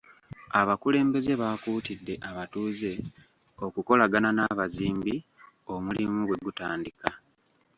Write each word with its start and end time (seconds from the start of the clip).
Abakulembeze 0.59 1.31
baakuutidde 1.41 2.13
abatuuze 2.29 2.91
okukolagana 3.65 4.29
n'abazimbi 4.33 5.15
omulimu 5.73 6.19
bwe 6.25 6.37
gutandika. 6.45 7.09